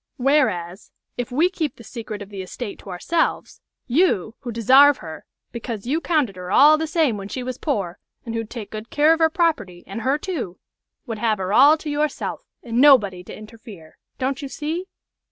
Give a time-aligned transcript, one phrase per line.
[0.17, 5.25] Whereas, if we keep the secret of the estate to ourselves, you, who desarve her,
[5.51, 8.89] because you 'counted her all the same when she was poor, and who'd take good
[8.89, 10.57] care of her property, and her, too
[11.05, 13.99] would have her all to yourself, and nobody to interfere.
[14.17, 14.87] Don't you see?"